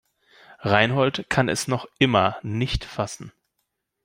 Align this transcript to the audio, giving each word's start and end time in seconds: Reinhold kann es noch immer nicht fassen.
Reinhold 0.61 1.27
kann 1.29 1.47
es 1.47 1.67
noch 1.67 1.85
immer 1.99 2.39
nicht 2.41 2.85
fassen. 2.85 3.31